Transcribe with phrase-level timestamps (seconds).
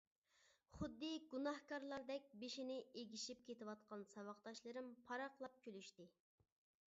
[0.75, 6.09] خۇددى گۇناھكارلاردەك بېشىنى ئېگىشىپ كېتىۋاتقان ساۋاقداشلىرىم پاراقلاپ كۈلۈشتى.